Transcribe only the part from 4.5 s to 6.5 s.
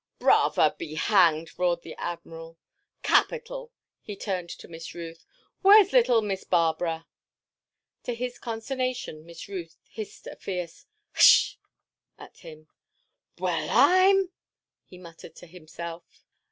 Miss Ruth. "Where's little Miss